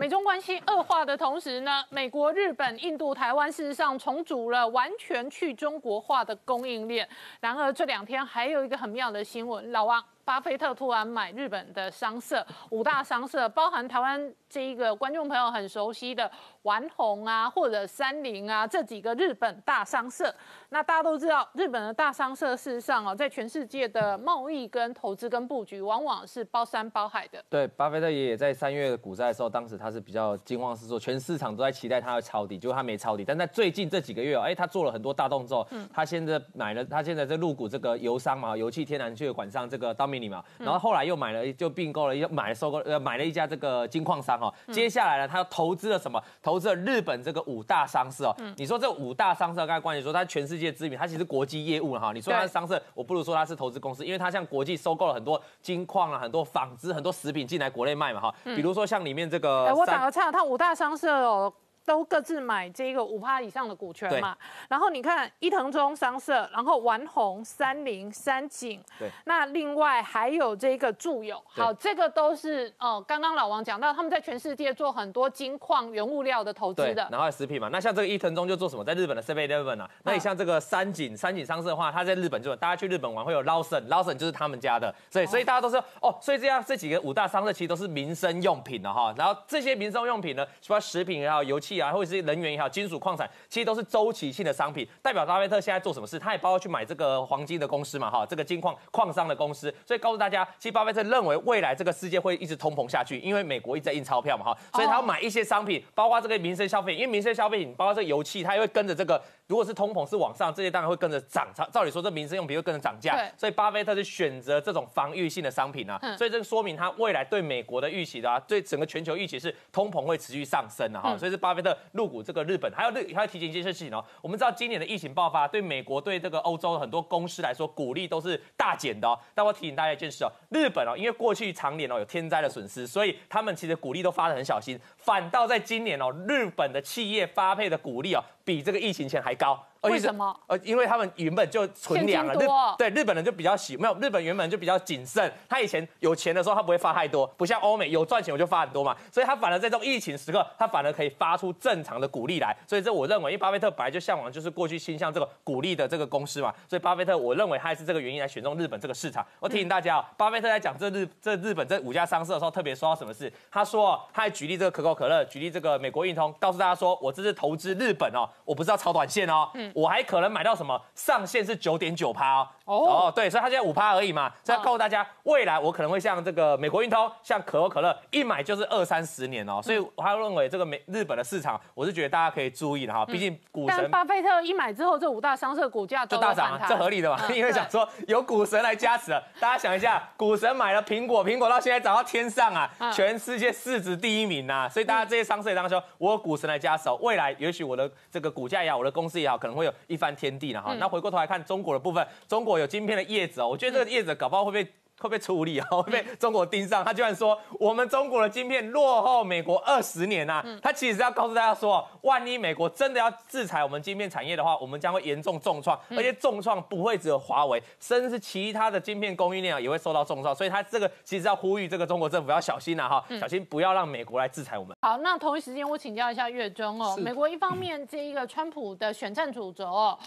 [0.00, 7.06] 美中关系恶化的同时呢，美国、日本、印度、台湾事实上重组了完全去中国化的供应链。
[7.38, 10.02] 然而这两天还有一个很妙的新闻，老王。
[10.22, 16.30] 巴菲特突然买日本的商社，五大商社包含台湾这一个观众朋友很熟悉的
[16.62, 20.34] 丸红啊，或者三菱啊这几个日本大商社。
[20.70, 27.42] 那大家都知道，日本的大商社事实上哦，在全世界的贸易跟投资跟布局，往往是包山包海的。
[27.48, 33.24] 对，巴菲特爷爷在三月股灾的时候，当时他是比较惊慌失措，全市场都在期待他会抄底，结果他没抄底。
[33.24, 35.66] 但在最近这几个月哦，哎，他做了很多大动作。
[35.70, 35.88] 嗯。
[35.92, 44.52] 他现在买了，他现在在入股这个油商嘛，油气天然气管上这个 Domini 嘛，然后后来又买了，就并购了，又买了收购，呃，买了一家这个金矿商哦。
[44.72, 46.22] 接下来呢，他又投资了什么？
[46.42, 48.34] 投资了日本这个五大商社哦。
[48.38, 48.54] 嗯。
[48.56, 51.44] 你说这五大商社，刚才关姐说它全世界知名，它其实国。
[51.50, 58.34] 际业务了哈，你说它是商社，我不如说它是投资公司，因为它像国际收购了很多金矿啊、很多纺织、很多食品进来国内卖嘛哈。
[58.44, 61.52] 比如说像里面这个，我打个岔，它五大商社哦。
[61.84, 64.36] 都各自买这个五趴以上的股权嘛，
[64.68, 92.68] 然后你看伊藤忠商社，然后丸红、三菱、三井，对，那另外还有这个住友，好，这个都是哦，刚刚老王讲到他们在全世界做很多金矿原物料的投资的，然后食品嘛，那像这个伊藤忠就做什么，在日本的 Seven Eleven 啊，那你像这个三井，三井商社的话，他在日本就大家去日本玩会有 Lawson，Lawson 就是他们家的，所以所以大家都说哦，所以这样这几个五大商社其实都是民生用品的哈，然后这些民生用品呢，什么食品也好，油气啊，或者是能源也好。
[92.68, 109.20] 金属矿产其实都是周期性的商品，代表巴菲特现在做什么事，他也包括去买这个黄金的公司嘛，哈，这个金矿矿商的公司，所以告诉大家，其实巴菲特认为未来这个世界会一直通膨下去，因为美国一直在印钞票嘛，哈，所以他要买一些商品，包括这个民生消费，因为民生消费品包括这个油气，它也会跟着这个。
[109.46, 111.48] 如果是通膨是往上，这些当然会跟着涨。
[111.72, 113.18] 照理说，这民生用品会跟着涨价。
[113.36, 115.98] 所以巴菲特是选择这种防御性的商品啊。
[116.16, 121.16] 所以这个说明他未来对美国的预期的啊，对整个全球预期是通膨会持续上升的哈。
[121.18, 124.04] 所以是巴菲的入股这个日本，还有日还要提醒一件事情哦。
[124.22, 129.18] 我们知道今年的疫情爆发，对美国对这个欧洲很多公司来说，鼓励都是大减的哦。
[129.34, 134.78] 但我提醒大家一件事哦，日本哦，因为过去常年哦有天灾的损失，所以他们其实鼓励都发的很小心。
[134.96, 139.64] 反倒在今年哦，日本的企业发配的鼓励哦，比这个疫情前还高。
[139.82, 140.38] 为什么？
[140.46, 142.46] 呃，因为他们原本就存粮了，日
[142.76, 159.26] 对日本人就比较喜没有日本原本就比较谨慎，他以前有钱的时候他不会发太多，不像欧美有赚钱我就发很多嘛，所以他反而在这种疫情时刻，他反而可以发出正常的股利来，所以这我认为，因为巴菲特本来就向往就是过去倾向这个股利的这个公司嘛，所以巴菲特我认为他也是这个原因来选中日本这个市场。
[159.38, 163.32] 我提醒大家哦，巴菲特在讲这日这日本这五家商社的时候，特别说到什么事？
[163.50, 170.50] 他说他还举例这个可口可乐，举例这个美国运通，告诉大家说我这是投资日本哦，我不知道炒短线哦，嗯，我还可能买到。
[170.54, 170.78] 什么？
[170.94, 172.48] 上限是九点九趴哦。
[172.76, 174.30] 哦，对，所以它现在五趴而已嘛。
[174.44, 179.60] 所以告诉大家，未来我可能会像这个美国运通，像可口可乐，一买就是二三十年哦。
[179.62, 183.04] 所以我还认为这个美日本的市场，我是觉得大家可以注意的哈。
[183.04, 187.18] 毕竟股神巴菲特一买之后，这五大商社股价就大涨，这合理的嘛？
[187.34, 189.22] 因为想说有股神来加持了。
[189.38, 194.68] 大家想一下，股神买了苹果，苹果到现在涨到天上啊，全世界市值第一名呐。
[194.68, 200.30] 所以大家这些商社当中，我有股神来加持，未来也许我的这个股价也好，我的公司也好，可能会有一番天。
[200.40, 206.84] 地了哈，那回过头来看中国的部分，中国有晶片的叶子哦，我觉得这个叶子搞不好会被会被处理啊，会被中国盯上。
[206.84, 220.34] 他居然说我们中国的晶片落后美国二十年呐，他其实是要告诉大家说，万一美国真的要制裁我们晶片产业的话，我们将会严重重创，而且重创不会只有华为，甚至其他的晶片供应链啊也会受到重创。
[220.34, 224.76] 所以他这个其实要呼吁这个中国政府要小心呐哈，小心不要让美国来制裁我们。
[224.82, 229.98] 好，那同一时间我请教一下月中哦，美国一方面这一个川普的选战主轴哦。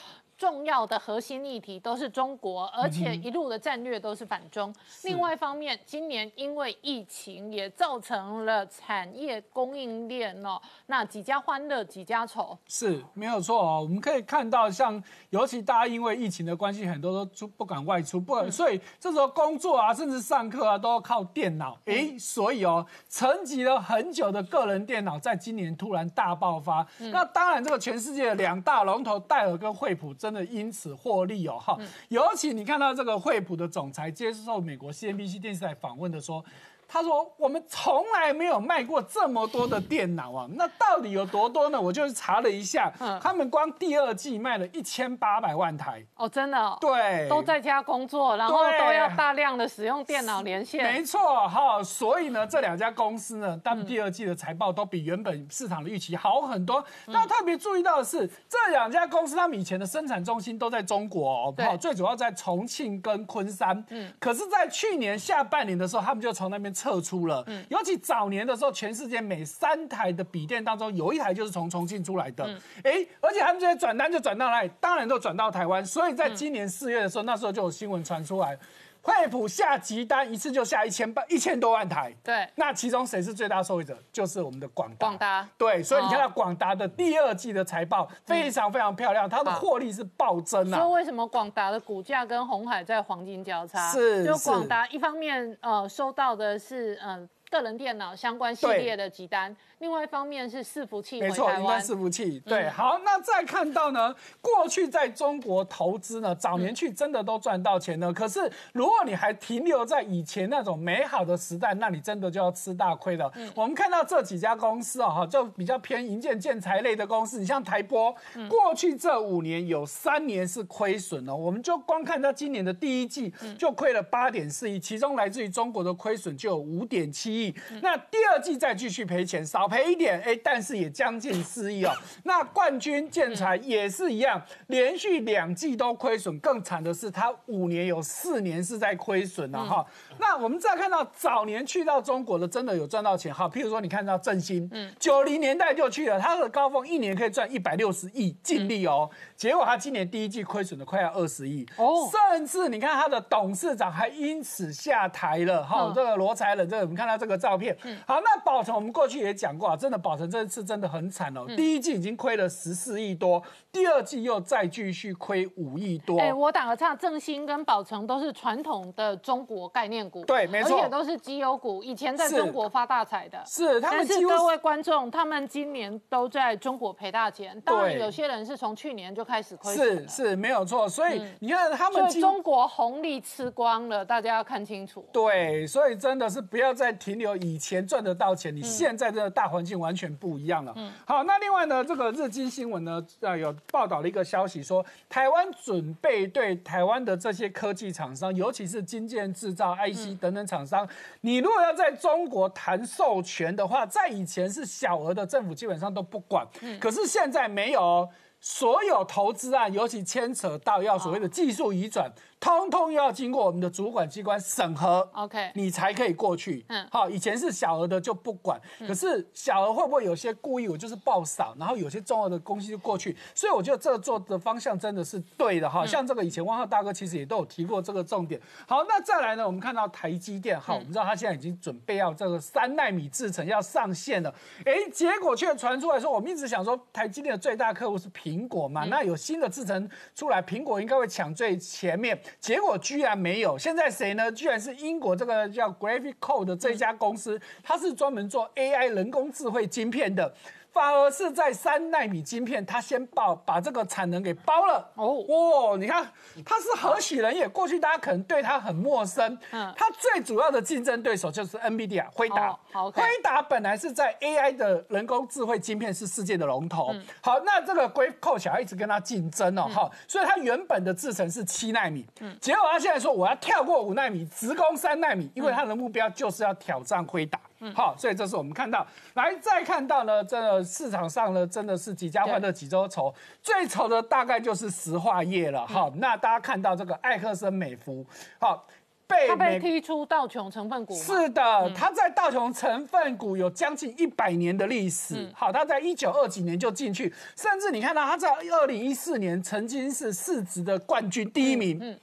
[0.44, 4.76] 重要的核心议题都是中国，而且一路的战略都是反中。
[5.04, 13.80] 另外一方面，今年因为疫情也造成了产业供应链哦，那几家欢乐几家愁，是没有错哦。
[13.84, 21.78] 我们可以看到，像尤其大家因为疫情的关系，很多都出不敢外出，不敢所以这时候工作啊，甚至上课啊，都要靠电脑。
[21.86, 26.86] 哎，所以哦，沉寂了很久的个人电脑，在今年突然大爆发。
[27.00, 30.33] 那当然，这个全世界的两大龙头戴尔跟惠普真。
[30.46, 31.78] 因此获利哦，哈，
[32.08, 36.44] 尤其你看到这个惠普的总裁接受美国 CNBC 电视台访问的说。
[36.88, 40.48] 他说：“我们从来没有卖过这么多的电脑啊！
[40.52, 41.80] 那到底有多多呢？
[41.80, 42.92] 我就是查了一下，
[43.22, 51.82] 他们光第二季卖了一千八百万台哦，真的，对，都在家工作，然后都要大量的使用电脑连线，没错哈。
[51.82, 56.84] 所以呢，这两家公司呢，他们第二季的财报都比原本市场的预期好很多。
[57.06, 63.84] 那特别注意到的是，这两家公司他们以前的生产中心都在中国哦，对，最主要在重庆跟昆山。
[63.90, 66.73] 嗯，可是，在去年下半年的时候，他们就从那边。
[66.74, 67.46] 边撤出了。
[67.70, 72.44] 尤其早年的时候，全世界每三台的笔电当中有一台就是从重庆出来的。
[72.84, 74.72] 哎，而且他们这些转单就转到哪里？
[74.80, 75.86] 当然都转到台湾。
[75.86, 78.58] 所以在今年四月的时候，那时候就有新闻传出来。
[79.04, 83.96] 惠普下急单一次就下一千八一千多万台，对，那其中谁是最大受益者？
[84.14, 90.80] 就是我们的广广达，对，所以你看到广达的第二季的财报非常非常漂亮，它的获利是暴增啊。
[90.80, 93.92] 说为什么广达的股价跟红海在黄金交叉？
[93.92, 97.30] 是，就广达一方面呃收到的是嗯。
[97.54, 102.40] 个人电脑相关系列的集单，另外一方面是伺服器，没错，云端伺服器。
[102.40, 108.12] 对，好，那再看到呢，过去在中国投资呢，早年去真的都赚到钱呢。
[108.12, 113.32] 可是如果你还停留在以前那种美好的时代，那你真的就要吃大亏了。
[113.54, 118.12] 我们看到这几家公司啊，哈，就比较偏银建建材类的公司，你像台波，
[118.50, 121.36] 过去这五年有三年是亏损了。
[121.36, 127.43] 我们就光看它今年的第一季就亏了八点四亿，其中来自于中国的亏损就有五点七亿。
[127.82, 131.92] 那第二季再继续赔钱，少赔一点，哎，但是也将近四亿哦。
[132.24, 139.84] 那冠军建材也是一样，连续两季都亏损，更惨的是它五年有四年是在亏损的哈。
[140.20, 143.50] 那我们再看到早年去到中国的，真的有赚到钱哈。
[143.50, 149.10] 譬如说你看到振兴，嗯，九零年代就去了，他的高峰一年可以赚一百六十亿净利哦。
[149.36, 155.92] 结果他今年第一季亏损的快要二十亿哦，甚至你看他的董事长还因此下台了哈。
[155.94, 157.34] 这个罗才仁，这个我们看到这个。
[157.44, 166.18] 照片，嗯好，那宝成我们过去也讲过啊，真的宝成这次真的很惨哦，第一季已经亏了十四亿多，第二季又再继续亏五亿多。
[166.20, 173.42] 哎，我打个岔，正兴跟宝成都是传统的中国概念股，对，没错，而且都是绩优股，以前在中国发大财的。
[173.46, 185.04] 是，但是各位观众，他们今年都在中国赔大钱，当然有些人是从去年就开始亏损是是没有错，所以你看他们，所以中国红利吃光了，大家要看清楚。
[185.14, 187.14] 对，所以真的是不要再停。
[187.14, 190.74] 留以前赚得到钱，你现在的大环境完全不一样了。
[190.76, 199.74] 嗯好，那另外呢，这个日经新闻呢，呃，有报道了一个消息，说台湾准备对台湾的这些科技厂商，尤其是金建制造、
[200.20, 200.88] 等等厂商，
[201.22, 206.46] 你如果要在中国谈授权的话，在以前是小额的，政府基本上都不管。
[206.80, 208.08] 可是现在没有，
[208.46, 212.12] 所有投资案，尤其牵扯到要所谓的技术移转。
[212.42, 216.66] 通通要经过我们的主管机关审核，OK，你才可以过去。
[216.68, 225.86] 嗯，好，以前是小额的就不管，可是小额会不会有些故意我就是报少，然后有些重要的东西就过去，所以我觉得这做的方向真的是对的哈。
[225.86, 228.42] 像这个以前汪浩大哥其实也都有提过这个重点。
[228.68, 234.36] 好，那再来呢，我们看到台积电，好，我们知道他现在已经准备要这个三纳米制程要上线了，
[234.66, 242.20] 哎，结果却传出来说，我们一直想说台积电的最大客户是苹果嘛，那有新的制程出来，苹果应该会抢最前面。
[242.40, 244.32] 结果居然没有，现在谁呢？
[244.32, 250.34] 居然是英国这个叫 Graphicode 的这家公司，它是专门做 AI 人工智慧晶片的。
[250.74, 255.78] 反而是在三纳米晶片，它先爆把这个产能给包了哦哇！
[255.78, 256.04] 你看
[256.44, 257.48] 它是何许人也？
[257.48, 259.38] 过去大家可能对它很陌生。
[259.52, 262.58] 嗯，它最主要的竞争对手就是 NVIDIA 辉达。
[262.72, 266.92] 好，辉达本来是在 AI 的人工智慧晶片是世界的龙头。
[267.22, 277.40] 好，那这个 Graphicode 想要一直跟他竞争哦，哈，所以它原本的制程是七纳米，嗯，结果他现在说我要跳过五纳米，直攻三纳米，因为他的目标就是要挑战辉达。
[277.74, 285.66] 好，所以这是我们看到，来再看到呢，这个市场上呢，真的是几家欢乐几周愁，最愁的大概就是石化业了。
[285.68, 288.06] 好，那大家看到这个艾克森美孚，
[288.40, 288.66] 好，
[289.08, 290.96] 被被踢出道琼成分股。
[290.96, 295.30] 是的，他在道琼成分股有将近一百年的历史。
[295.34, 302.00] 好，他在一九二几年就进去，甚至你看到他在二零一四年曾经是市值的冠军第一名。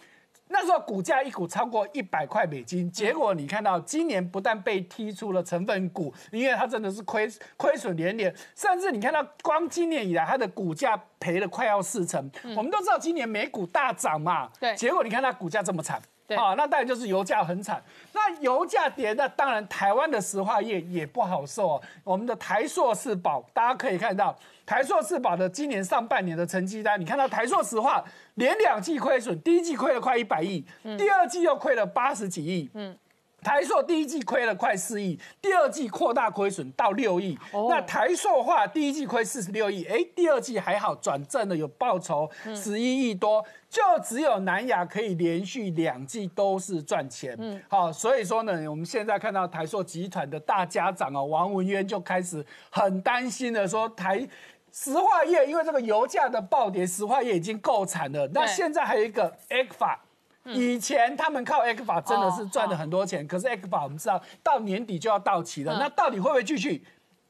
[0.52, 12.28] 那时候股价一股超过一百块美金，结果你看到今年不但被踢出了成分股，因为它真的是亏亏损连连，甚至你看到光今年以来它的股价赔了快要四成。
[12.56, 16.02] 我们都知道今年美股大涨嘛，对，结果你看它股价这么惨，
[16.36, 17.82] 啊，那当然就是油价很惨。
[18.12, 21.82] 那油价跌，那当然台湾的石化业也不好受哦。
[22.04, 28.04] 我们的台硕四宝，大家可以看到台硕四宝的今年上半年的成绩单，你看到台硕石化。
[28.36, 30.64] 连两季亏损，第一季亏了快一百亿，
[30.96, 32.70] 第二季又亏了八十几亿。
[32.72, 32.96] 嗯，
[33.42, 37.38] 台塑第一季亏了快四亿，第二季扩大亏损到六亿。
[37.68, 47.36] 那台塑化第一季亏四十六亿，哎，第二季还好转正了，有报酬十一亿多，就只有南亚可以连续两季都是赚钱。
[47.38, 54.26] 嗯，好，所以说呢，我们现在看到台塑集团的大家长啊，王文渊就开始很担心的说台。
[54.72, 58.30] 石化业因为这个油价的暴跌，石化业已经够惨了。
[58.32, 60.00] 那现在还有一个 A 法，
[60.44, 66.84] 以前他们靠 X 法真的是赚了很多钱，可是 X 法我们知道到年底就要到期了，那到底会不会继续？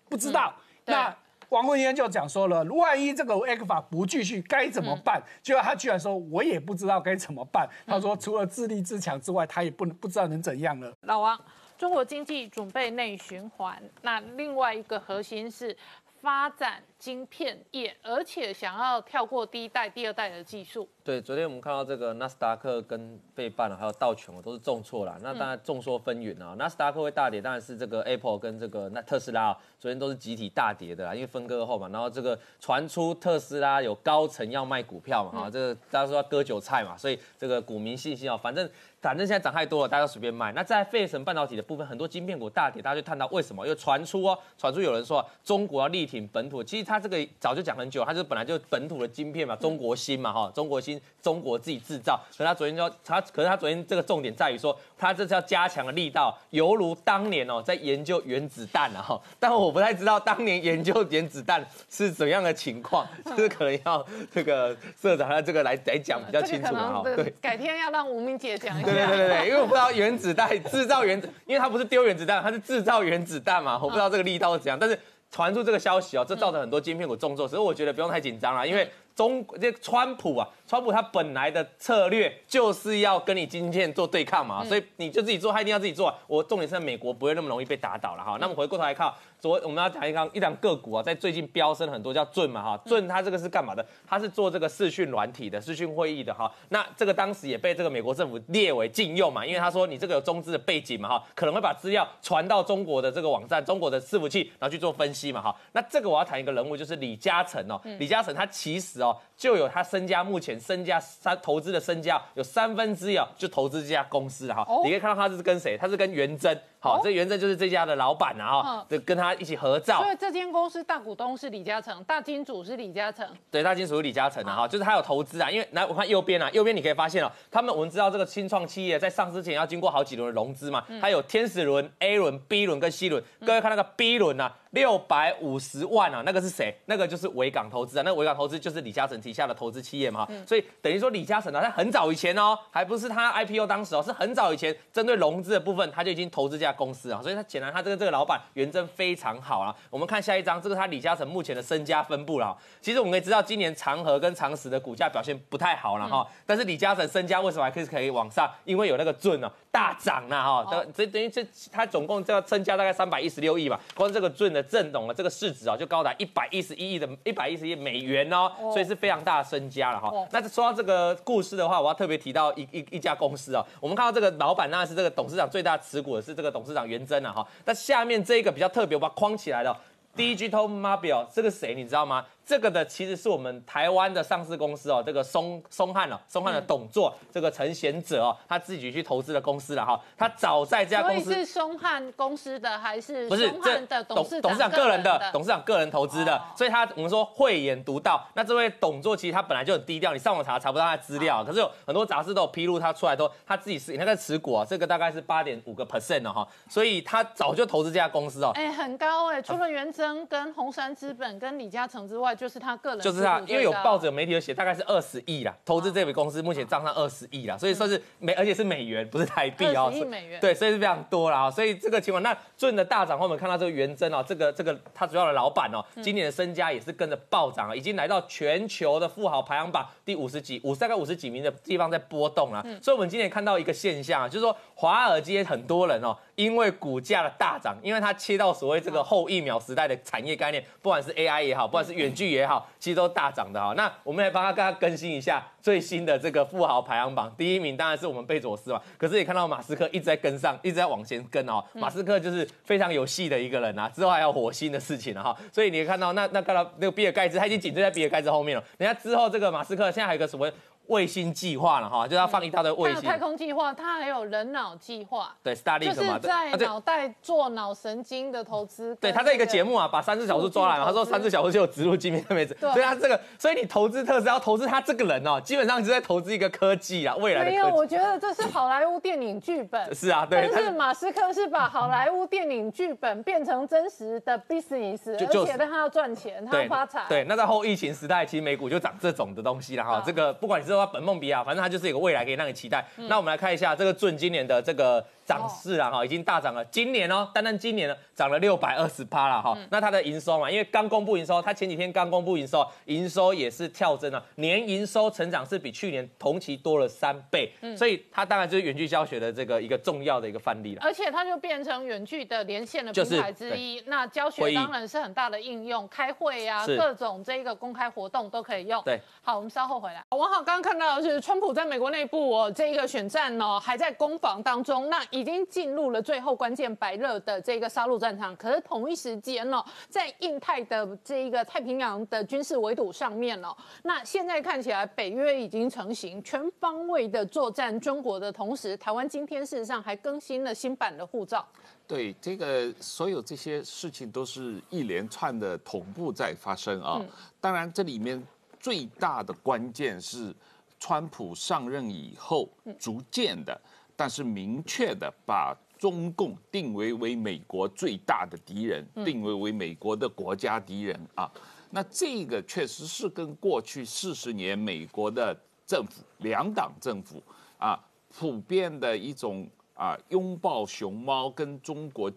[0.09, 0.55] 不知道。
[0.87, 1.15] 那
[1.49, 5.23] 王文渊就讲说了，万一这个 X 法不继续，该怎么办？
[5.43, 7.69] 结果他居然说，我也不知道该怎么办。
[7.87, 10.93] 他说，除了自立自强之外，他也不能不知道能怎样了。
[11.03, 11.39] 老王，
[11.77, 15.77] 中国经济准备内循环，那另外一个核心是。
[16.23, 20.87] 发展晶片业，而且想要跳过第一代、第二代的技术。
[21.03, 25.19] 对，昨天我们看到这个纳斯达克跟费半还有道琼都是重挫了。
[25.23, 26.55] 那当然众说纷纭啊。
[26.59, 31.89] 纳斯达克会大跌，当然是这个 Apple 跟这个那特斯拉啊昨天都是集体大跌的啦，因为分割后嘛。
[31.89, 38.71] 然后这个传出特斯拉有高层要卖股票嘛，啊，这个大家说要割韭菜嘛，所以这个股民信心啊，反正。
[39.01, 40.53] 反正现在涨太多了，大家随便卖。
[40.53, 43.67] 那在费城半导体的部分，很多晶片股大跌，大家就探到为什么？
[43.67, 46.63] 又传出哦，传出有人说中国要力挺本土。
[46.63, 52.21] 其实他这个早就讲很久，他就本来就本土的晶片嘛，中国芯嘛，哈，中国芯，中国自己制造。
[52.37, 59.21] 可他昨天就他，可是他昨天这个重点在于说，他这次要加强的力道，犹如当年哦，在研究原子弹啊，哈。
[59.39, 67.03] 但我不太知道当年研究原子弹是怎样的情况，就 是可能要这个社长他这个来来讲比较清楚哈。
[67.05, 68.91] 对，改天要让吴明姐讲一下。
[68.91, 74.77] 对对对对，因为我不知道原子弹制造原子，因为他不是丢原子弹，他是制造原子弹嘛，我不知道这个力道是怎样。
[74.77, 74.99] 但是
[75.31, 86.17] 传出这个消息哦，这造成很多晶片股重挫，所以我觉得不用太紧张了，因为中这川普啊，川普他本来的策略就是要跟你晶片做对抗嘛，所以你就自己做，他一定要自己做。
[86.29, 88.39] 我重点是在美国不会那么容易被打倒了哈。
[88.41, 89.13] 那么回过头来看。
[89.41, 93.83] 昨我们要讲一张一张个股啊，在最近飙升很多，叫盾嘛哈，盾它这个是干嘛的？
[94.07, 96.53] 它是做这个视讯软体的，视讯会议的哈。
[96.69, 105.57] 那这个当时也被这个美国政府列为禁用嘛，因为他说你这个有中资的背景嘛哈，可能会把资料传到中国的这个网站、中国的伺服器，然后去做分析嘛哈。
[105.73, 107.81] 那这个我要谈一个人物，就是李嘉诚哦。
[107.99, 114.67] 李嘉诚他其实哦，就有他身家，目前身家三投资的身家有三分之一啊，就投资这家公司哈。
[114.85, 115.77] 你可以看到他是跟谁？
[115.77, 116.61] 他是跟元真。
[116.83, 120.03] 好，这原正就是这家的老板啊，哈，就跟他一起合照。
[120.03, 123.29] 所以这间公司大股东是李嘉诚，大金主是李嘉诚。
[123.51, 125.51] 对，大金主是李嘉诚的哈，就是他有投资啊。
[125.51, 133.23] 因为来我看右边啊，右边你可以发现哦，他们我们知道这个新创企业在上市前要经过好几轮的融资嘛，它有天使轮、A 轮、B 轮跟 C 轮。
[133.45, 134.57] 各位看那个 B 轮啊。
[134.71, 136.73] 六百五十万啊，那个是谁？
[136.85, 138.03] 那个就是维港投资啊。
[138.05, 140.25] 那维港投资就是李嘉诚旗下的投资企业嘛。
[140.47, 147.21] 所以等于说李嘉诚呢，他很早以前哦，还不是他 IPO 当时哦，是很早以前针对融资的部分，他就已经投资这家公司啊。
[147.23, 149.75] 所以他显然他这个这个老板元真非常好啊。
[149.89, 152.57] 我们看下一张，这个他李嘉诚目前的身家分布了。
[152.81, 156.25] 其实我们可以知道，今年长和跟长实的股价表现不太好了哈。
[156.47, 158.49] 但是李嘉诚身家为什么还可以可以往上？
[158.65, 160.85] 因为有那个盾啊，大涨了哈。
[160.95, 165.31] 这等于这他总共这个身家大概三百一十六亿嘛，光这个盾的震动了这个。
[165.41, 170.13] 市值啊，就高达一百一十一亿的一百一十亿美元哦，所以是非常大的身家了哈。
[170.33, 177.49] 那说到这个故事的话，我要特别提到一一一家公司啊，我们看到这个老板当然是这个董事长最大持股的是这个董董事长袁征啊哈。
[177.65, 179.75] 那下面这一个比较特别，我把它框起来了
[180.15, 182.27] ，Digital Mobile 这个谁你知道吗？
[182.45, 190.01] 这个的其实是我们台湾的上市公司哦，这个松松汉了，松汉的董座，这个陈贤哲哦，他自己去投资的公司了哈。
[190.17, 198.27] 他早在这家公司是松汉公司的还是不是这董事董事长个人的董事长个人投资的，所以他我们说慧眼独到。
[198.35, 208.51] 那这位董座其实他本来就很低调，你上网查查不到他的资料，可是有很多杂志都有披露他出来都他自己是那个持股啊，这个大概是八点五个 percent 了哈，所以他早就投资这家公司哦。
[208.55, 213.01] 哎，很高哎，除了元征跟红杉资本跟李嘉诚之外，就是他个人。
[213.01, 219.93] 就是他，因为有报纸、有媒体有写，大概是二十亿啦，投资这笔公司目前账上二十亿啦，所以说是美，而且是美元，不是台币哦。
[219.93, 220.41] 亿美元。
[220.41, 221.51] 对，所以是非常多啦。
[221.51, 232.65] 所以这个情况，那顺的大涨后，我们看到这个元真哦，这个这个他主要的老板哦，今年的身家也是跟着暴涨啊，已经来到全球的富豪排行榜第五十几、五大概五十几名的地方在波动了。
[232.83, 243.75] 所以，我们今年看到一个现象啊，就是说华尔街很多人哦，因为股价的大涨，因为它切到所谓这个后疫苗时代的产业概念，不管是 AI 也好，不管是远距也好，其实都大涨的哈。
[243.77, 248.81] 那我们来帮他跟他更新一下最新的这个富豪排行榜，第一名当然是我们贝佐斯嘛。
[248.97, 251.63] 可是也看到马斯克一直在跟上，一直在往前跟哦。
[251.75, 255.37] 马斯克就是非常有戏的一个人啊，之后还有火星的事情了哈。
[255.53, 258.65] 所以你看到那那看到那个比尔盖茨，他已经紧追在比尔盖茨后面了。
[258.79, 260.51] 人家之后这个马斯克现在还有个什么？
[260.91, 263.03] 卫星计划了哈，就要放一大堆卫星。
[263.03, 265.33] 太空计划，它还有人脑计划。
[265.43, 268.95] 对，Starlink 嘛，就是在脑袋做脑神经的投资。
[268.97, 272.57] 对，他在一个节目啊，把三只小猪抓来嘛，他说三只小猪就有植入镜片的位置。
[272.61, 277.51] 所以他这个，所以你投资特斯拉，投资他这个人哦，基本上是在投资一个科技啊，未来的。
[277.51, 279.95] 没有，我觉得这是好莱坞电影剧本。
[279.95, 280.51] 是啊，对。
[280.53, 287.05] 但是马斯克是把好莱坞电影剧本变成真实的 business，而且他要赚钱，他要发财。
[287.09, 290.03] 对，那在后疫情时代，其实美股就涨这种的东西了哈。
[290.05, 292.85] 这个不管你是说本梦比亚，反正它就是有个未来可以让你期待。
[292.97, 296.65] 那我们来看一下这个准今年的这个涨势啊，哈，已经大涨了。
[296.65, 299.57] 今年哦，单单今年呢涨了六百二十趴了哈。
[299.71, 310.81] 那它的营收嘛，因为刚公布营收，它前几天刚公布营收，营收也是跳增了，年营收成长是比去年同期多了三倍，所以它当然就是远距教学的这个一个重要的一个范例了。
[310.83, 313.81] 而且它就变成远距的连线的平台之一。
[313.87, 318.83] 那教学当然是很大的应用，开会啊，各种这个公开活动都可以用。
[318.83, 320.03] 对，好，我们稍后回来。
[320.11, 328.35] 王浩刚刚看到的是，川普在美国内部哦，这一个选战呢还在攻防当中，那已经进入了最后关键白热的这个杀戮战场。
[328.37, 341.47] 可是同一时间呢，在印太的这一个太平洋的军事围堵上面哦，那现在看起来北约已经成型，全方位的作战中国的同时，台湾今天事实上还更新了新版的护照。
[341.87, 346.99] 对，这个所有这些事情都是一连串的同步在发生啊。
[347.41, 348.23] 当然，这里面
[348.59, 350.33] 最大的关键是，
[350.79, 352.49] 川普上任以后，
[352.79, 353.61] 逐渐的，
[354.01, 361.31] 但是明确的把中共定为为美国最大的敌人，定为为美国的国家敌人啊。
[361.69, 367.23] 那这个确实是跟过去四十年美国的政府两党政府
[367.59, 367.79] 啊，
[368.09, 369.47] 普遍的一种。
[369.75, 372.13] 啊，拥抱熊猫跟中国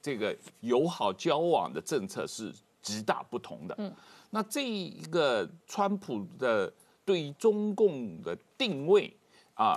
[0.00, 3.74] 这个友好交往的政策是极大不同的。
[3.78, 3.92] 嗯，
[4.30, 6.72] 那这一个川普的
[7.04, 9.12] 对于中共的定位
[9.54, 9.74] 啊，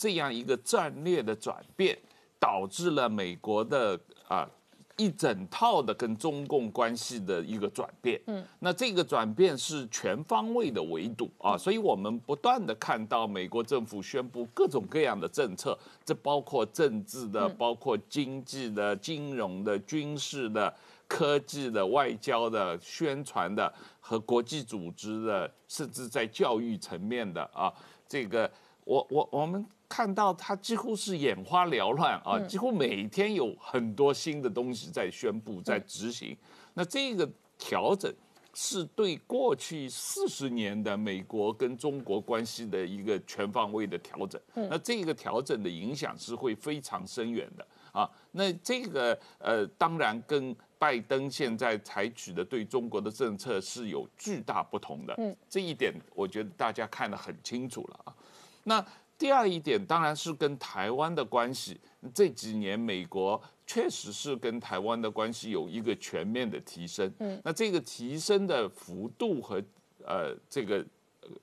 [0.00, 1.98] 这样一个战略的转变，
[2.38, 4.48] 导致了美国的啊。
[4.96, 20.70] 一整套的跟中共关系的一个转变，嗯，那这个转变是全方位的围堵啊，所以我们不断的看到美国政府宣布各种各样的政策，这包括政治的、包括经济的、金融的、军事的、
[21.08, 27.72] 科技的、外交的、宣传的和国际组织的，甚至在教育层面的啊，
[28.06, 28.50] 这个
[28.84, 29.64] 我我我们。
[29.90, 36.34] 看到他几乎是眼花缭乱啊，几乎每天有很多新的东西在宣布、在执行。
[36.74, 37.28] 那这个
[37.58, 38.08] 调整
[38.54, 44.40] 是对过去四十年的美国跟中国关系的一个全方位的调整。
[44.54, 48.08] 那这个调整的影响是会非常深远的啊。
[48.30, 55.14] 那这个呃，当然跟拜登现在采取的对中国的政策是有巨大不同的。
[55.18, 58.14] 嗯，这一点我觉得大家看得很清楚了啊。
[58.62, 58.86] 那。
[59.20, 61.78] 第二一点当然是跟台湾的关系，
[62.14, 67.12] 这几年美国确实是跟台湾的关系有一个全面的提升。
[67.18, 69.62] 嗯，那这个提升的幅度和
[70.06, 70.84] 呃这个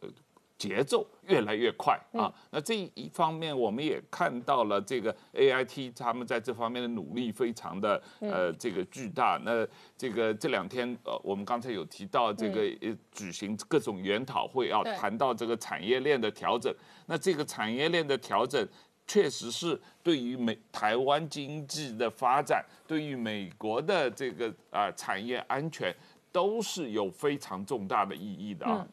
[0.01, 0.09] 呃。
[0.57, 2.33] 节奏越来越快啊！
[2.49, 9.39] 那这一方面，我们也看到了这个 A I T 他们在这方面的努力非常的呃这个巨大。
[9.45, 12.63] 那这个这两天呃，我们刚才有提到这个
[13.11, 16.73] 举行各种研讨会啊，谈到这个产业链的调整。
[17.05, 18.67] 那这个产业链的调整，
[19.05, 25.95] 确实是对于美台湾经济的发展，对于美国的这个啊产业安全，
[26.31, 28.87] 都是有非常重大的意义的啊。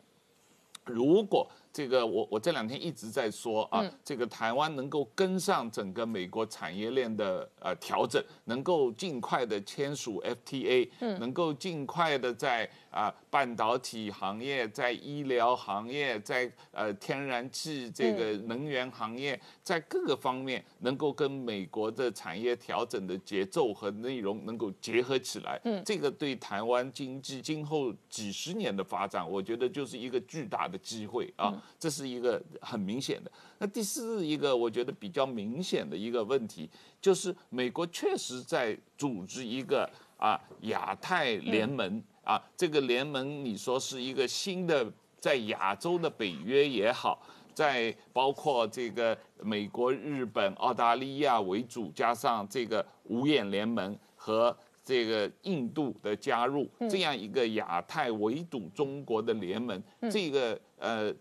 [0.84, 31.60] 如果这个我我这两天一直在说啊，这个台湾能够跟上整个美国产业链的呃调整，能够尽快的签署 FTA，能够尽快的在啊半导体行业、在医疗行业、在呃天然气这个能源行业，在各个方面能够跟美国的产业调整的节奏和内容能够结合起来，嗯这个对台湾经济今后几十年的发展，我觉得就是一个巨大的机会啊。
[31.76, 33.32] 这是一个很明显的。
[33.58, 36.70] 那第四一个，我觉得比较明显的一个问题，
[37.00, 47.22] 就是美国确实在组织一个啊亚太联盟啊，这个联盟你说是一个新的在亚洲的北约也好，
[47.54, 61.14] 在包括这个美国、日本、澳大利亚为主，加上这个五眼联盟和这个印度的加入，这样一个亚太围堵中国的联盟，这个呃。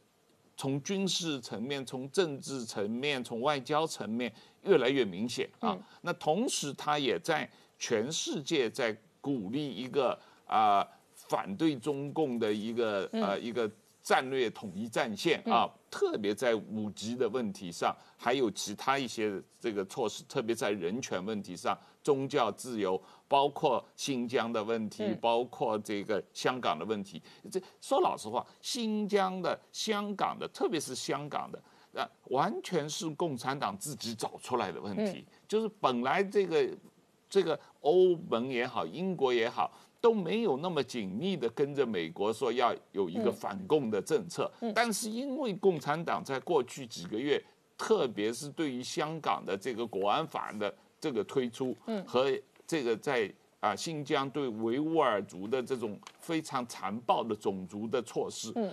[0.56, 5.76] 从军事层面、从政治层面、从外交层面越来越明显啊。
[6.02, 10.18] 那同时，他也在全世界在鼓励一个
[10.58, 13.70] 啊反对中共的一个呃一个
[14.02, 15.70] 战略统一战线啊。
[15.90, 27.22] 特别在五级的问题上，还有其他一些这个措施，特别在人权问题上、宗教自由，包括新疆的问题，包括这个香港的问题。
[27.52, 35.24] 这说老实话，新疆的、香港的，特别是香港的，啊，完全是共产党自己找出来的问题。
[35.48, 36.68] 就是本来这个
[37.30, 39.72] 这个欧盟也好，英国也好。
[40.04, 43.34] 都没有那么紧密的跟着美国说要有一个嗯。
[43.34, 47.42] 反共的政策，但是因为共产党在过去几个月，
[47.78, 52.04] 特别是对于香港的这个国安法的这个推出，嗯。
[52.06, 52.30] 和
[52.68, 58.70] 这个在啊新疆对维吾尔族的这种非常残暴的种族的措施，嗯。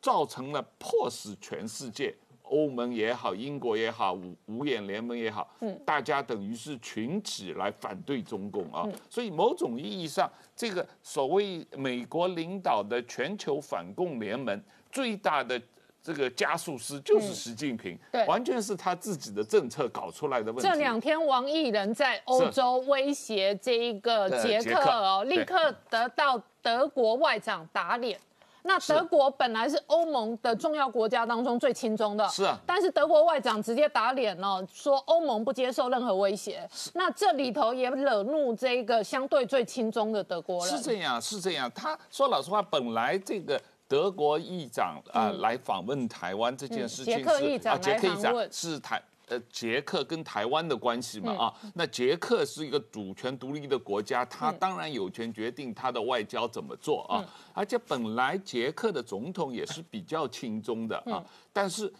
[0.00, 2.14] 造成了迫使全世界。
[2.52, 5.80] 欧盟也好，英国也好，五五眼联盟也好，嗯。
[5.86, 8.92] 大家等于是群起来反对中共啊，嗯。
[9.08, 15.60] 所以某种意义上，这个所谓美国领导的全球反共联盟最大的
[16.02, 17.98] 这个加速师就是习近平，嗯。
[18.12, 18.26] 对。
[18.26, 20.68] 完全是他自己的政策搞出来的问题。
[20.68, 25.38] 这两天，王毅人在欧洲威胁这一个捷克哦，对。
[25.38, 28.20] 立刻得到德国外长打脸。
[28.64, 36.68] 那德国本来是欧盟的重要国家当中最亲中的，是啊但是德国外长直接打脸哦，说欧盟不接受任何威胁。
[36.94, 40.76] 那这里头也惹怒这个相对最亲中的德国人。
[40.76, 41.70] 是这样，是这样。
[41.74, 49.02] 他说老实话，本来这个德国议长啊、来访问台湾这件事情嗯捷是克议长啊，捷克议长是台。
[49.32, 57.24] 呃，捷克跟台湾的关系嘛，嗯啊，那捷克是一个主权独立的国家，他当然有权决定他的外交怎么做啊。
[57.54, 61.90] 而且本来捷克的总统也是比较亲中的啊，但是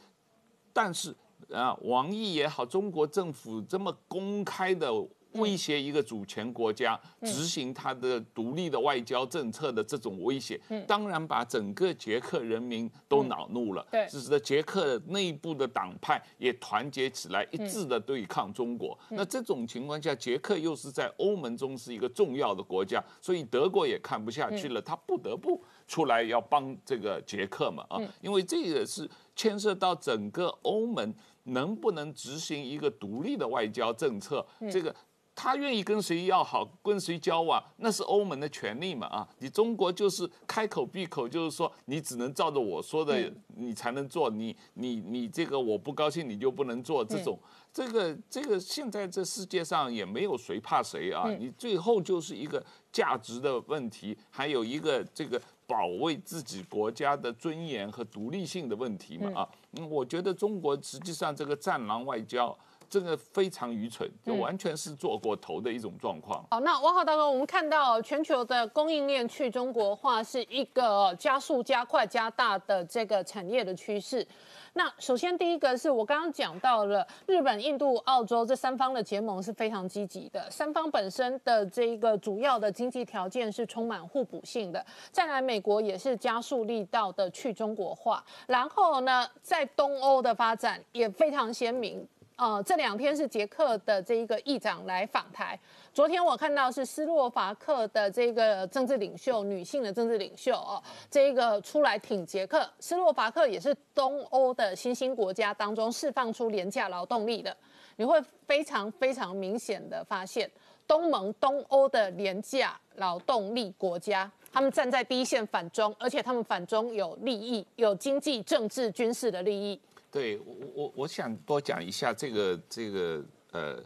[0.75, 1.14] 但是
[1.51, 4.92] 啊，王毅也好，中国政府这么公开的
[5.35, 13.87] 威胁一个主权国家执行他的独立的外交政策的这种威胁，当然把整个捷克人民都恼怒了。
[13.90, 14.09] 对。
[14.09, 18.99] 使得捷克内部的党派也团结起来，一致的对抗中国。
[19.11, 31.14] 那这种情况下，捷克又是在欧盟中是一个重要的国家，所以德国也看不下去了，他不得不出来要帮这个捷克嘛啊，因为这个是牵涉到整个欧盟
[31.45, 34.95] 能不能执行一个独立的外交政策，这个。
[35.35, 39.27] 他愿意跟谁要好，跟谁交往，那是欧盟的权利嘛啊！
[39.38, 47.38] 你中国就是开口闭口就是说，你只能照着我说的，你才能做，你你你这个我不高兴你就不能做，这种、
[47.73, 51.25] 这个这个现在这世界上也没有谁怕谁啊！
[51.38, 59.49] 你最后就是一个价值的问题，还有一个这个保卫自己国家的尊严和独立性的问题嘛啊！
[59.73, 62.57] 嗯，我觉得中国实际上这个战狼外交。
[62.92, 66.44] 真的非常愚蠢，就完全是做过头的一种状况。
[66.50, 74.26] 好，那王浩大哥，我们看到全球的供应链去中国化是一个加速、加快、加大的这个产业的趋势。
[74.74, 84.85] 那首先第一个是我刚刚讲到了日本、印度、澳洲这三方的结盟是非常积极的，三方本身的这一个主要的经济条件是充满互补性的。
[85.11, 92.07] 再来，美国也是加速力道的去中国化，然后呢，在东欧的发展也非常鲜明。
[92.42, 95.57] 呃，这两天是捷克的这一个议长来访台。
[95.94, 102.68] 昨天我看到是斯洛伐克的这个政治领袖，女性的政治领袖哦，这一个出来挺捷克。
[102.81, 107.57] 斯洛伐克也是东欧的新兴国家当中释放出廉价劳动力的，
[107.94, 110.50] 你会非常非常明显的发现，
[110.85, 119.80] 东盟、东欧的廉价劳动力国家，他们站在第一线反中，而且他们反中有利益，有经济、政治、军事的利益。
[120.10, 123.82] 对我我我想多讲一下这个这个呃，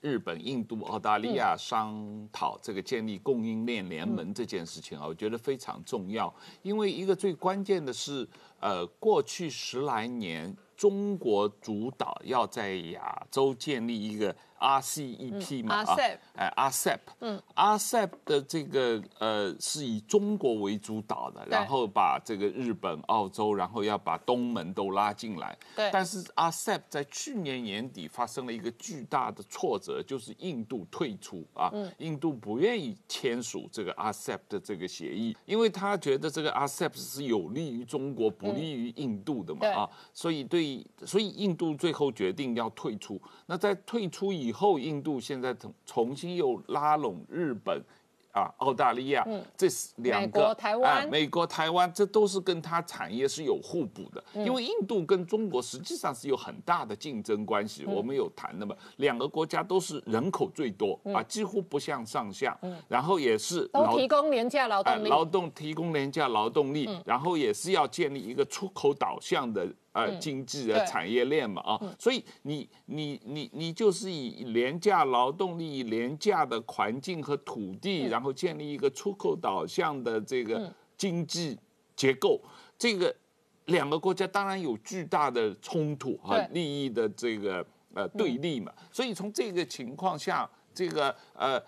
[0.00, 8.26] 日本、印度、澳大利亚商讨这个建立供应链联盟这件事情啊，我觉得非常重要，因为一个最关键的是，
[8.60, 25.58] 呃，过去十来年中国主导要在亚洲建立一个 RCEP 嘛、嗯，RCEP 哎，RCEP，嗯，RCEP 的这个呃是以中国为主导的，然后把这个日本、澳洲，然后要把东盟都拉进来。
[25.74, 25.90] 对。
[25.92, 31.92] 但是 RCEP 在去年年底发生了一个巨大的挫折，就是印度退出啊，嗯。
[31.98, 39.70] 印度不愿意签署这个 RCEP 的这个协议，因为他觉得这个 RCEP 是有利于中国，不利于印度的嘛、对。
[39.70, 43.20] 啊，所以对，所以印度最后决定要退出。
[43.46, 47.82] 那在退出以后，印度现在重重新又拉拢日本。
[48.34, 49.22] 啊，澳大利亚，
[49.58, 54.24] 这是两个，美国台湾哎美国、台湾，这都是跟它产业是有互补的。
[54.32, 58.74] 嗯因为印度跟中国实际上是有很大的竞争关系，嗯我们有谈的嘛。
[58.96, 65.08] 两个国家都是人口最多啊，几乎不相上下，然后也是嗯都劳提供廉价劳哎动力。
[65.10, 81.58] 劳动提供廉价劳动力，嗯然后也是要建立一个出口导向的呃经济的产业链嘛啊，所以你你你你就是以廉价劳动力、廉价的环境和土嗯地，然后建立一个出口导向的这个经济
[81.94, 82.40] 结构，
[82.78, 83.14] 这个
[83.66, 91.62] 两个国家当然有巨大的冲突和利益的这个呃对立嘛，所以从这个情况下，这个呃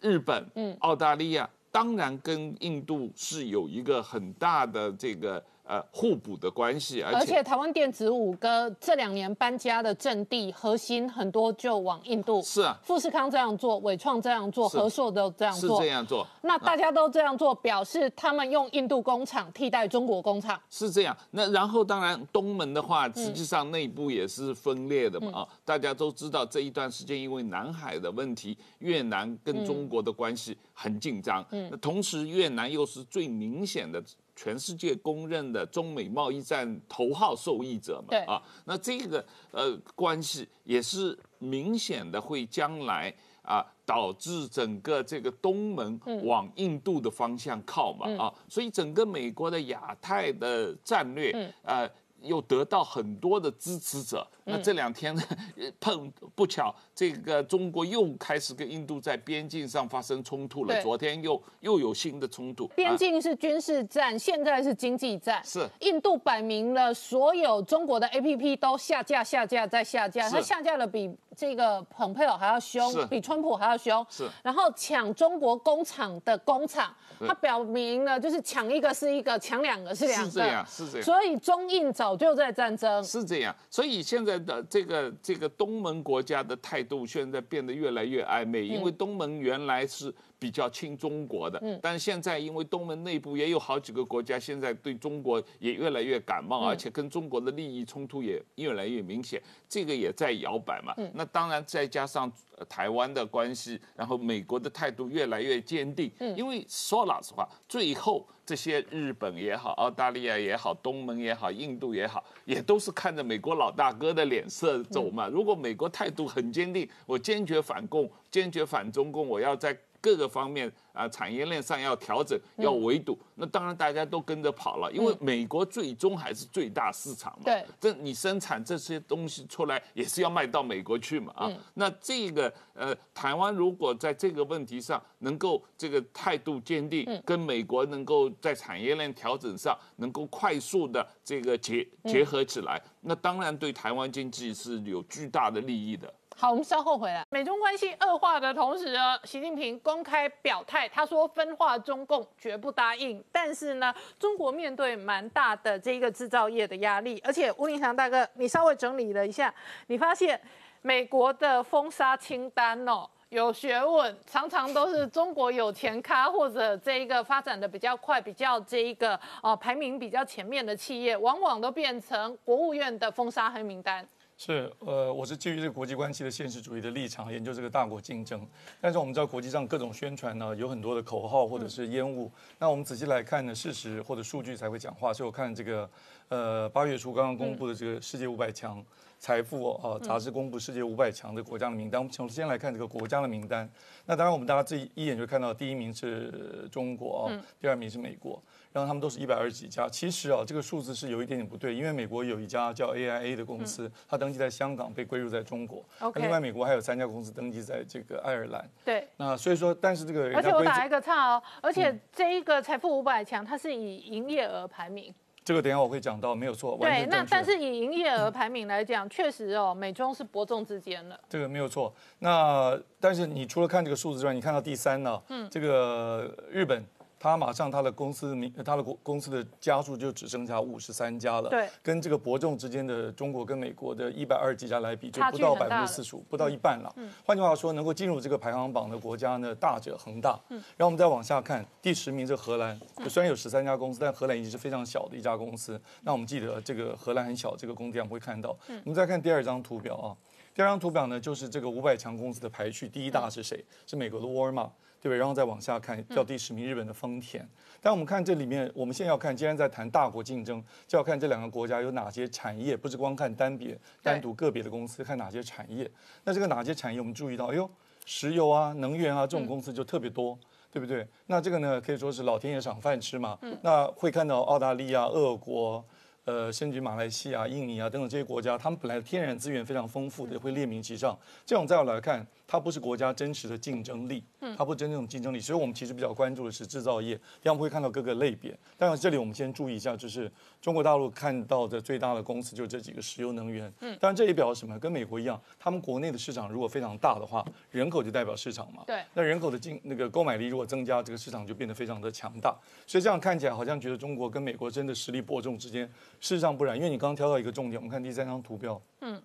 [0.00, 1.48] 日本、澳大利亚。
[1.72, 5.44] 当然跟印度是有一个很大的这个。
[5.66, 16.24] 呃，互补的关系，而且台湾电子五哥这两年搬家的阵地核心很多就往印度，是啊，富士康这样做，伟创这样做，和硕都这样做，是这样做。
[16.42, 21.16] 那大家都这样做，表示他们用印度工厂替代中国工厂，是这样。
[21.32, 34.00] 那然后当然东门的话，实际上内部也是分裂的嘛啊，大家都知道这一段时间因为南海的问题，越南跟中国的关系很紧张，嗯，那同时越南又是最明显的。
[34.36, 51.90] 全世界公认的中美贸易战头号受益者嘛，啊，那这个呃关系也是明显的会将来啊导致整个这个东盟往印度的方向靠嘛，啊，所以整个美国的亚太的战略，呃。
[52.26, 54.26] 又得到很多的支持者。
[54.44, 55.16] 那这两天
[55.80, 60.80] 碰不巧，这个中国又开始跟印度在边境上发生冲突了。
[60.82, 62.66] 昨天又又有新的冲突。
[62.68, 65.42] 边境是军事战，现在是经济战。
[65.44, 74.04] 是印度摆明了，所有中国的 A P P 都下架、下架再下架，它下架了比这个蓬佩奥还要凶，比川普还要凶。
[74.10, 80.28] 是，然后抢中国工厂的工厂，它表明了就是抢一个是一个，抢两个是两个。
[80.28, 81.04] 是这样，是这样。
[81.04, 82.16] 所以中印早。
[82.16, 90.14] 就在战争是这样，所以现在的这个这个东盟国家的态度现在变得越来越暧昧，因为东盟原来是。
[90.38, 100.94] 比较亲中国的，但是现在因为东盟内部也有好几个国家，现在对中国也越来越感冒，而且跟中国的利益冲突也越来越明显，这个也在摇摆嘛。
[101.14, 102.30] 那当然再加上
[102.68, 106.12] 台湾的关系，然后美国的态度越来越坚定。
[106.36, 115.28] 因为说老实话，最后这些日本也好、澳大利亚也好、东盟也好、印度也好，也都是看着美国老大哥的脸色走嘛。
[115.28, 119.74] 如果美国态度很坚定，我坚决反共、坚决反中共，我要在。
[120.06, 127.42] 各个方面啊，产业链上要调整，要围堵，那当然大家都跟着跑了，因为美国最终还是最大市场嘛。
[127.44, 131.50] 对，这你生产这些东西出来，也是要卖到美国去嘛啊。
[131.74, 146.14] 那这个呃，台湾如果在这个问题上能够这个态度坚定，跟美国能够在产业链调整上能够快速的这个结结合起来，那当然对台湾经济是有巨大的利益的。
[146.38, 147.24] 好，我们稍后回来。
[147.30, 153.24] 美中关系恶化的同时呢，习近平公开表态，他说分化中共绝不答应。
[153.32, 159.52] 但是呢，中国面对蛮大的这一个制造业的压力，而且吴林祥大哥，你稍微整理了一下，
[159.86, 160.38] 你发现
[160.82, 174.06] 美国的封杀清单哦有学问，常常都是中国有钱咖或者这一个发展的比较快、比较这一个呃排名比较前面的企业，往往都变成国务院的封杀黑名单。
[174.38, 178.46] 是，呃，我是基于这个国际关系的现实主义的立场研究这个大国竞争。
[178.82, 182.30] 但是我们知道国际上各种宣传呢，有很多的口号或者是烟雾。
[182.58, 185.12] 那我们仔细来看呢，事实或者数据才会讲话。
[185.12, 185.90] 所以我看这个，
[186.28, 188.84] 呃，八月初刚刚公布的这个世界五百强
[189.18, 192.00] 财富啊杂志公布世界五百强的国家的名单。
[192.00, 193.68] 我们首先来看这个国家的名单。
[194.04, 198.42] 那当然我们大家这一眼就看到第一名是中国啊，第二名是美国。
[198.72, 205.82] 然后他们都是一百二十几家，其实啊，这个数字是有一点点不对，因为美国有一家叫 AIA 的公司，它登记在香港，被归入在中国。
[206.16, 208.68] 另外，美国还有三家公司登记在这个爱尔兰。
[208.84, 209.08] 对。
[209.16, 215.14] 那所以说，但是这个而且我打一个岔哦，而且这一个财富五百强，它是以营业额排名。
[215.46, 216.76] 这个等下我会讲到，没有错。
[216.80, 221.18] 对，那但是以营业额排名来讲，确实哦，美中是伯仲之间的。
[221.28, 221.94] 这个没有错。
[222.18, 225.22] 那但是你除了看这个数字之外，你看到第三呢？
[225.28, 226.84] 嗯，这个日本。
[227.26, 231.50] 他马上他的公司名，他的公公司的家数就只剩下五十三家了。
[231.50, 236.92] 对，跟这个伯仲之间的中国跟美国的一百二十几家来比，就不到百分之四十五，不到一半了。
[236.96, 240.38] 嗯，换句话说，能够进入这个排行榜的国家呢，大者恒大。
[240.50, 245.80] 嗯，然后我们再往下看，第十名是荷兰，虽然有十三家公司，但荷兰已经是非常小的一家公司。
[246.02, 248.56] 那我们记得这个荷兰很小，这个工地上会看到。
[248.68, 250.14] 嗯，我们再看第二张图表啊，
[250.54, 253.64] 第二张图表呢就是这个五百强公司的排序，第一大是谁？
[253.86, 254.70] 是美国的沃尔玛。
[255.06, 255.18] 对不对？
[255.18, 257.48] 然后再往下看，叫第十名日本的丰田。
[257.80, 265.88] 但我们看这里面，我们现在要看，既然在谈大国竞争，就要看这两个国家有哪些产业，不是光看单别、单独个别的公司，看哪些产业。
[266.24, 267.70] 那这个哪些产业，我们注意到，哎呦，
[268.04, 270.36] 石油啊、能源啊这种公司就特别多，
[270.72, 271.06] 对不对？
[271.26, 273.38] 那这个呢，可以说是老天爷赏饭吃嘛。
[273.62, 275.84] 那会看到澳大利亚、俄国。
[276.26, 281.16] 呃，甚至马来西亚、印尼啊等等这些国家，他们本来天然资源非常丰富的，会列名其上。
[281.46, 284.24] 这种再来看，它不是国家真实的竞争力，
[284.56, 285.38] 它不是真正的竞争力。
[285.38, 288.52] 所以我们其实比较关注的是制造业，这样会看到各个类别。
[288.76, 293.72] 但是这里我们先注意一下，就是中国大陆看到的最大的公司就是这几个石油能源。
[293.80, 294.76] 嗯，当然这也表示什么？
[294.80, 298.82] 跟美国一样，他们国内的市场如果非常大的话，人口就代表市场嘛。
[298.84, 299.00] 对。
[299.14, 302.52] 那人口的竞那个购买力如果增加，这个市场就变得非常的强大。
[302.84, 305.88] 所以这样看起来好像觉得中国跟美国真的实力伯仲之间，
[306.20, 306.76] 事实上不然。
[306.76, 308.80] 因为你刚刚挑到一个重点，我们看第三张图标。
[309.00, 309.20] 嗯。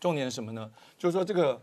[0.00, 0.70] 重点是什么呢？
[0.96, 1.60] 就是说这个。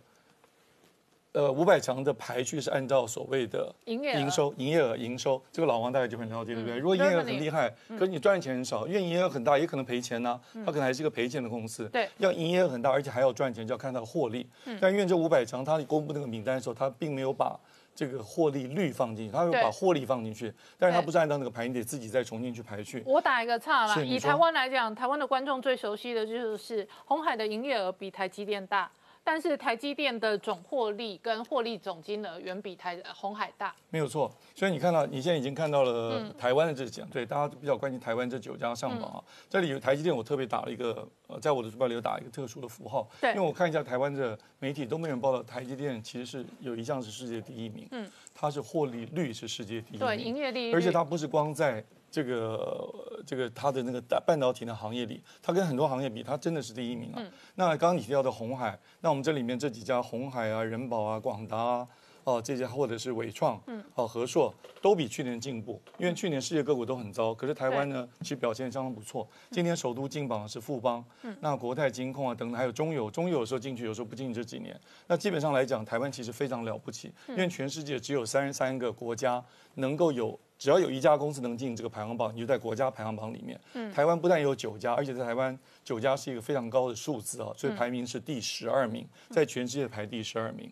[1.35, 6.77] 呃，五百强的排序是按照所谓的营收、营业额、营收，这个老王大概就很了解，对不对？
[6.77, 10.39] 如果营业额很厉害，可是你赚钱很少，因为营业额很大，也可能赔钱呢。
[10.65, 11.89] 它可能还是一个赔钱的公司。
[11.89, 14.47] 对，要营业额很大，而且还要赚钱，就要看到获利。
[14.79, 17.59] 但因为这五百强，它公布那个名单的时候，它并没有把
[17.95, 23.01] 这个获利率放进去，他会把获利放进去，但是他不是按照那个排，你得自己再重新去排序。
[23.05, 28.91] 我打一个岔了，以台湾来讲，台湾的观众最熟悉的就是红海的营业额比台积电大。
[29.25, 34.31] 但是台积电的总获利跟获利总金额远比台红海大，没有错。
[34.53, 39.23] 所以你看到，你现在已经看到了台湾的这几对大家比较关心台湾这九家上榜啊。
[39.49, 51.83] 这里有台积电，我特别打了一个，呃，在我的书包里有打一个特殊的符号，对，因为我看一下台湾的媒体都没有报道台积电其实是有一项是世界第一名，嗯，它是获利率是世界第一名，对，营业利而且它不是光在。
[52.15, 57.21] 这个这个它的那个半导体的行业里，它跟很多行业比，它真的是第一名啊。
[57.55, 61.87] 那刚刚你提到的红海，那我们这里面这几家红海啊、人保啊、广达啊。
[62.25, 69.27] 哦，这些或者是伟创，嗯，哦，和硕都比去年进步，因为去年世界各国都很糟，可是台湾呢，其实表现相当不错。
[69.51, 74.25] 今年首都进榜的是富邦，嗯，那国泰金控啊等等，还有中友，中友有时候进去，有时候不进。
[74.33, 79.41] 这几年，那基本上来讲，台湾其实非常了不起，因为全世界只有三十三个国家
[79.75, 83.57] 能够有，只要有一家公司能进这个排行榜，你就在国家排行榜里面。
[83.75, 90.69] 嗯，台湾不但有九家，而且在台湾九家是一个非常高的数字啊，所以排名是第十二名，在全世界排第十二名。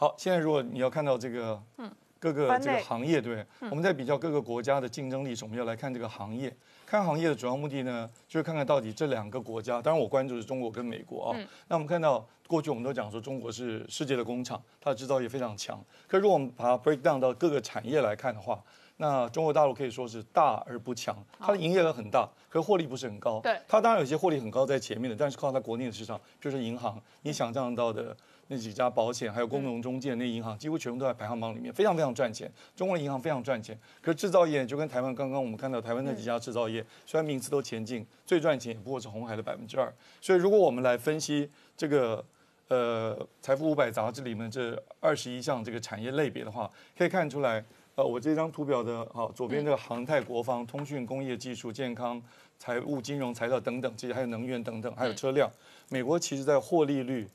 [0.00, 6.50] 好，现在如果你要看到这个，嗯，各个这个行业，对，我们在比较各个国家的竞争力时，我们要来看这个行业。
[6.86, 11.38] 看行业的主要目的呢，就是看看到底这两个国家，当然我关注的是中国跟美国啊。
[11.68, 15.78] 那我们看到过去我们都讲说中国是世界的工厂，它的制造业非常强。
[16.08, 18.58] 可如果我们把它 break down 到各个产业来看的话，
[18.96, 23.38] 那中国大陆可以说是大而不强，它的营业额很大，可是获利不是很高。
[23.40, 28.16] 对，它当然有些获利很高在前面的，但是靠它国内的市场，就是银行，你想象到的。
[28.52, 32.50] 那几家保险，还有工农中介那银行，几乎全部都在排行榜里面，非常非常赚钱。
[32.74, 39.92] 中国的银行非常赚钱，可是制造业就跟台湾刚刚我们看到台湾那几家制造业，虽然名次都前进，最赚钱也不过是红海的百分之二。
[40.20, 42.24] 所以如果我们来分析这个
[42.66, 52.20] 呃财富五百杂志里面这二十一项这个产业类别的话，可以看出来，呃，我这张图表的好左边这个航太、国防、通讯、工业技术、健康、
[52.58, 55.48] 财务、金融、材料等等，这些还有能源等等，还有车辆，
[55.88, 57.28] 美国其实在获利率。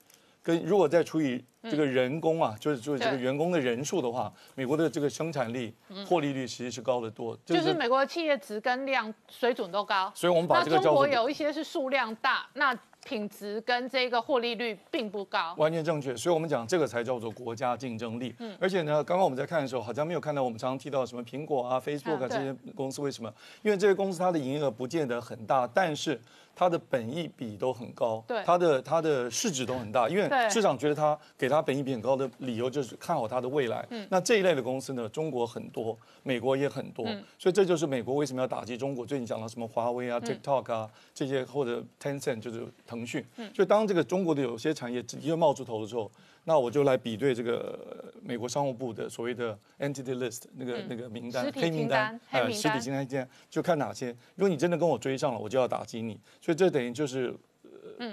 [0.45, 5.73] 跟如果再除以这个人工啊，就是就是这个员工的人数的话，美国的这个生产力、
[6.07, 7.35] 获利率其实是高得多。
[7.43, 15.55] 就是美国的企业值跟量水准都高，所以我们把这个中国有一些是数量大，那品质跟这个获利率并不高。
[15.57, 18.35] 完全正确，所以我们讲这个才叫做国家竞争力。
[18.37, 23.33] 嗯，而且呢，刚刚我们在看的时候，好像没有看到我们常常提到什么苹果啊、Facebook 啊这些公司，为什么？
[23.63, 26.21] 因为这些公司它的营业额不见得很大，但是。
[26.55, 33.85] 它的本益比都很高，对，它的它的市值都很大，因为市场觉得它给它本益比很高的理由就是看好它的未来。
[33.89, 37.05] 嗯，那这一类的公司呢，中国很多，美国也很多，
[37.37, 39.05] 所以这就是美国为什么要打击中国。
[39.05, 43.25] 最近讲到什么华为啊、TikTok 啊这些，或者 Tencent 就是腾讯。
[43.35, 46.09] 嗯，所以当这个中国的有些产业直接冒出头的时候。
[46.47, 54.15] 那我就来比对这个美国商务部的所谓的 entity list 那个那个名单黑名单，呃实体清单间就看哪些。
[54.35, 56.19] 如果你真的跟我追上了，我就要打击你。
[56.39, 57.35] 所以这等于就是，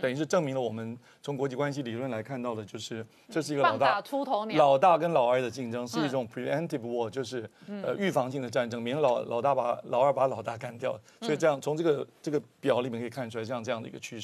[0.01, 10.99] 等于是证明了我们从国际关系理论来看到的，就是这是一个老大出头鸟，老大跟老二的竞争是一种 preemptive war，就是呃预防性的战争，免得老老大把老二把老大干掉。
[11.21, 14.23] 所以这样从这个这个表里面可以看出来，像这样的一个趋势。